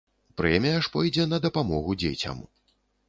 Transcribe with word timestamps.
Прэмія 0.39 0.79
ж 0.87 0.89
пойдзе 0.95 1.27
на 1.33 1.41
дапамогу 1.45 1.99
дзецям. 2.05 2.41